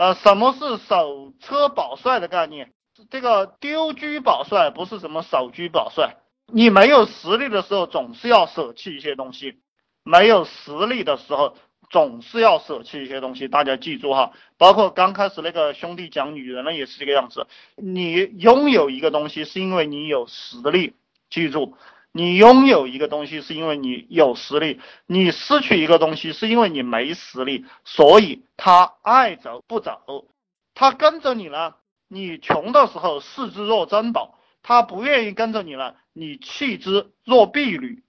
[0.00, 2.72] 呃，什么是守车保帅的概念？
[3.10, 6.16] 这个丢车保帅不是什么守车保帅。
[6.46, 9.56] 你没有实力的时候，总是要舍弃一些东西；
[10.02, 11.54] 没有实力的时候，
[11.90, 13.46] 总是要舍弃一些东西。
[13.46, 17.46] 大家记住哈，包括刚开始那个兄弟讲女人呢，也是这个样子。
[17.76, 20.94] 你拥有一个东西，是因为你有实力。
[21.28, 21.76] 记住，
[22.12, 27.66] 你拥有一个东西，是因为你有实力；你失去一个东西，是因为你没实力。
[27.84, 30.26] 所以他爱走不走，
[30.74, 31.74] 他跟着你呢。
[32.12, 35.94] 你穷的时候视之若珍宝，他不愿意跟着你了。
[36.12, 38.02] 你弃之若敝履，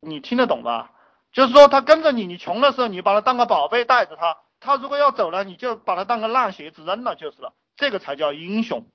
[0.00, 0.90] 你听得懂吧？
[1.32, 7.52] 就是说他跟着你，你穷的时候你把他当个宝贝带着他，他如果要走了，你就把他当个烂鞋子扔了就是了。
[7.76, 8.86] 这个才叫英雄，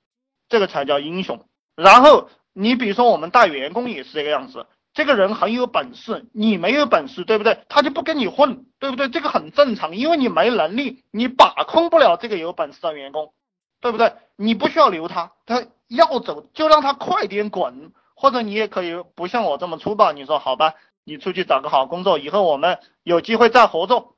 [0.49, 1.45] 这个才叫英雄。
[1.75, 7.59] 然后你比如说我们带员工也是这个样子，这个人很有本事，你没有本事，对不对？
[7.69, 9.09] 他就不跟你混，对不对？
[9.09, 13.33] 这个很正常，因为你没能力，你把控不了这个有本事的员工，
[13.81, 14.13] 对不对？
[14.35, 17.91] 你不需要留他，他要走就让他快点滚。
[18.21, 20.73] 或者你也可以不像我这么粗暴，你说好吧，
[21.05, 24.17] 你出去找个好工作，以后我们有机会再合作，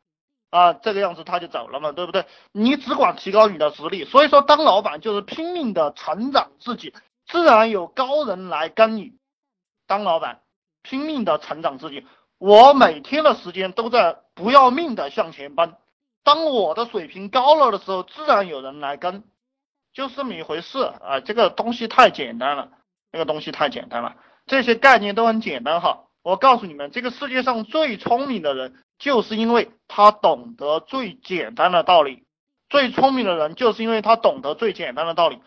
[0.50, 2.26] 啊，这个样子他就走了嘛，对不对？
[2.52, 6.96] 你只管提高你的实力，所以说当老板就是拼命的成长自己，
[7.32, 9.14] 自然有高人来跟你。
[9.88, 10.42] 当老板
[10.84, 12.06] 拼命的成长自己，
[12.38, 15.74] 我每天的时间都在不要命的向前奔。
[16.24, 19.24] 当我的水平高了的时候，自然有人来跟，
[19.94, 22.70] 就是这么一回事啊，这个东西太简单了。
[23.12, 26.04] 这个东西太简单了，这些概念都很简单哈。
[26.24, 32.24] 我告诉你们，这个世界上最聪明的人，就是因为他懂得最简单的道理。
[32.70, 35.42] 最聪明的人，就是因为他懂得最简单的道理，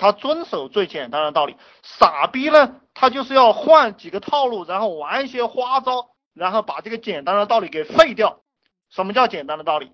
[0.00, 1.56] 他遵守最简单的道理。
[1.82, 8.40] 傻逼呢，他就是要换几个套路，然后玩一些花招，然后把这个简单的道理给废掉。
[8.88, 9.92] 什么叫简单的道理？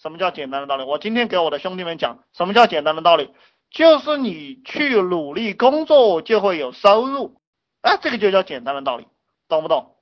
[0.00, 0.84] 什么叫简单的道理？
[0.84, 3.30] 我今天给我的兄弟们讲，什么叫简单的道理？
[3.70, 7.36] 就是你去努力工作就会有收入，
[7.82, 9.06] 哎，这个就叫简单的道理，
[9.48, 9.94] 懂不懂？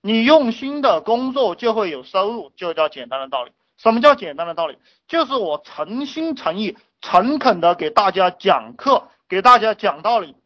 [0.00, 3.52] 你用心的工作就会有收入，就叫简单的道理。
[3.82, 4.78] 什么叫简单的道理？
[5.08, 10.36] 就是我诚心诚意、诚恳的给大家讲课，给大家讲道理，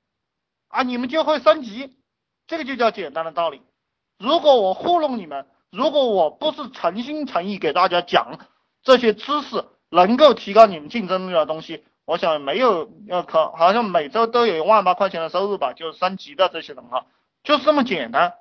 [0.69, 1.99] 啊，你们就会升级，
[2.47, 3.61] 这个就叫简单的道理。
[4.19, 8.39] 如果我糊弄你们，如果我不是诚心诚意给大家讲
[8.83, 11.85] 这些知识，能够提高你们竞争力的东西。
[12.07, 17.05] 我想没有要可，好像每周都有一万八块钱的收入吧，就是升级的这些人哈，
[17.45, 18.33] 就是这么简单。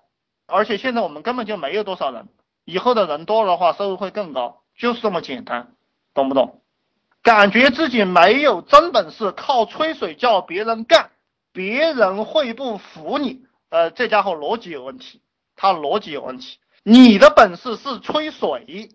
[0.48, 2.30] 而且现在我们根本就没有多少人，
[2.64, 5.74] 以后的人多了的话，收入会更高，就是这么简单，
[6.14, 6.62] 懂不懂？
[7.24, 11.10] 感觉自己没有真本事，靠吹水叫别人干，
[11.52, 13.46] 别人会不服你。
[13.70, 15.22] 呃，这家伙逻辑有问题，
[15.56, 16.60] 他逻辑有问题。
[16.84, 18.92] 你的本事是吹水，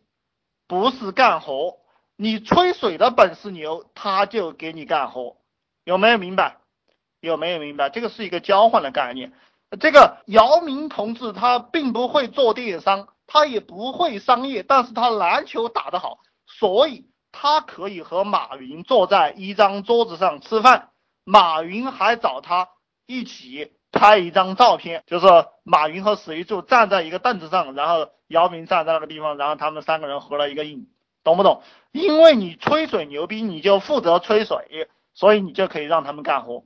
[0.68, 1.78] 不是干活。
[2.16, 5.38] 你吹水的本事牛，他就给你干活，
[5.84, 6.58] 有没有明白？
[7.20, 7.90] 有没有明白？
[7.90, 9.32] 这个是一个交换的概念。
[9.80, 20.90] 这个姚明同志他并不会做电商，他也不会商业，但是他篮球打得好，所以他可以和马云坐在一张桌子上吃饭。
[21.22, 22.70] 马云还找他
[23.06, 25.28] 一起拍一张照片，就是
[25.62, 30.88] 马云和史玉柱站在一个凳子上，然后姚明站在那个地方，然后他们三个人合了一个影。
[31.22, 31.62] 懂不懂？
[31.92, 36.64] 因为你吹水牛逼，你就负责吹水，所以你就可以让他们干活，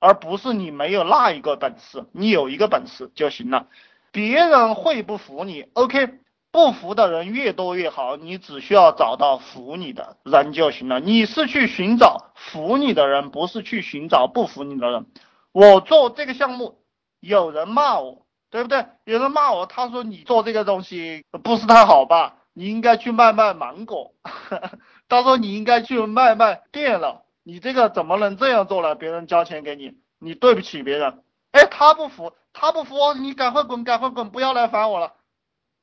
[0.00, 3.68] 而不是你没有那一个本事，你有一个本事就行了。
[4.12, 6.08] 别人会不服你，OK，
[6.50, 11.00] 不服的人越多越好，你只需要找到服你的人就行了。
[11.00, 15.06] 你是去寻找服你的人，不是去寻找不服你的人。
[15.52, 16.78] 我做这个项目，
[17.20, 18.86] 有人骂我，对不对？
[19.04, 22.36] 有人骂我，他说你做这个东西不是太好吧？
[22.54, 24.14] 你应该去卖卖芒果，
[25.08, 28.94] 他说你应该去卖卖电脑，你这个怎么能这样做呢？
[28.96, 31.22] 别人交钱给你，你对不起别人。
[31.52, 35.14] 哎，他不服，他不服，你赶快滚，赶快滚，不要来烦我了，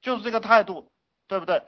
[0.01, 0.89] 就是这个态度，
[1.27, 1.63] 对不对？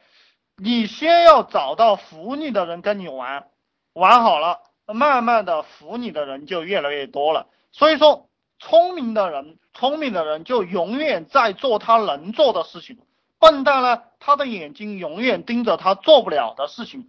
[0.57, 3.47] 你先要找到服你的人跟你玩，
[3.93, 7.47] 玩好了，慢慢的服你的人就越来越多了。
[7.71, 8.27] 所以说，
[8.59, 12.97] 聪明的人，聪明的人就永远在做他能做的事情。
[13.39, 17.07] 笨蛋呢，他的眼睛永远盯着他做不了的事情。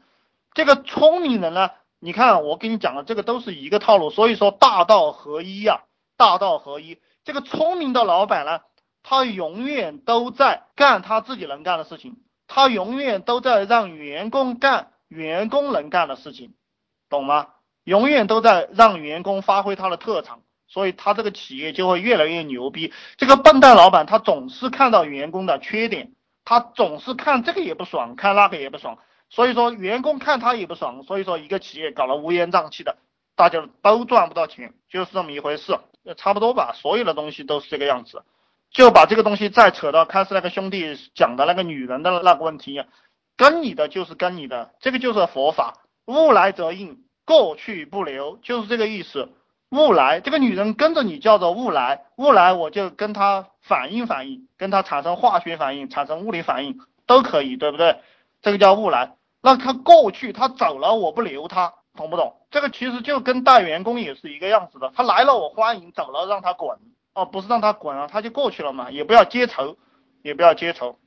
[0.52, 1.70] 这个聪明人呢，
[2.00, 5.84] 你看我跟你讲的这个都是一个套路，所以说大道合一呀，
[6.18, 6.98] 大道合一。
[7.24, 8.60] 这个聪明的老板呢，
[9.02, 16.52] 他永远都在干他自己能干的事情，他永远都在让员工干员工能干的事情，
[17.08, 17.48] 懂吗？
[17.84, 20.42] 永远都在让员工发挥他的特长。
[20.70, 22.92] 所以他这个企业就会越来越牛逼。
[23.16, 26.12] 这个笨蛋老板他总是看到员工的缺点，
[26.44, 28.98] 他总是看这个也不爽，看那个也不爽，
[29.30, 32.98] 所以说员工看他也不爽，所以说一个企业搞得乌烟瘴气的，
[33.34, 35.78] 大家都赚不到钱，就是这么一回事，
[36.14, 38.22] 差不多吧，所有的东西都是这个样子。
[38.70, 42.82] 就把这个东西再扯到开始那个兄弟讲的那个女人的那个问题，
[43.36, 45.74] 跟你的就是跟你的，这个就是佛法，
[46.06, 49.30] 物来则应，过去不留，就是这个意思。
[49.70, 58.00] 物来，这个女人跟着你叫做物来，物来我就跟她反应反应，跟她产生化学反应，产生物理反应都可以，对不对？
[58.40, 59.14] 这个叫物来。
[59.40, 62.36] 那他过去他走了，我不留他，懂不懂？
[62.52, 66.78] 这个其实就跟带员工也是一个样子的，他来了我欢迎，走了让他滚。
[67.12, 69.76] 哦，不是让他滚啊，他就过去了嘛，也不要接仇，
[70.22, 71.00] 也不要接仇。